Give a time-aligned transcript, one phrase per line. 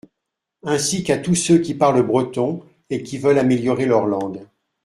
[0.63, 4.43] Ainsi qu’à tous ceux qui parlent breton et qui veulent améliorer leur langue.